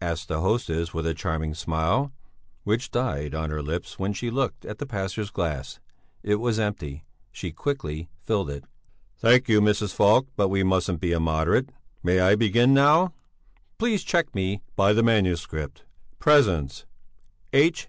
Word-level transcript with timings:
asked 0.00 0.28
the 0.28 0.38
hostess 0.40 0.94
with 0.94 1.04
a 1.08 1.12
charming 1.12 1.54
smile, 1.54 2.12
which 2.62 2.92
died 2.92 3.34
on 3.34 3.50
her 3.50 3.60
lips 3.60 3.98
when 3.98 4.12
she 4.12 4.30
looked 4.30 4.64
at 4.64 4.78
the 4.78 4.86
pastor's 4.86 5.28
glass. 5.32 5.80
It 6.22 6.36
was 6.36 6.60
empty; 6.60 7.04
she 7.32 7.50
quickly 7.50 8.08
filled 8.22 8.48
it. 8.48 8.64
"Thank 9.18 9.48
you, 9.48 9.60
Mrs. 9.60 9.92
Falk, 9.92 10.28
but 10.36 10.46
we 10.50 10.62
mustn't 10.62 11.00
be 11.00 11.10
immoderate! 11.10 11.70
May 12.00 12.20
I 12.20 12.36
begin 12.36 12.72
now? 12.72 13.12
Please 13.76 14.04
check 14.04 14.32
me 14.36 14.62
by 14.76 14.92
the 14.92 15.02
manuscript." 15.02 15.82
"'Presents: 16.20 16.86
H. 17.52 17.88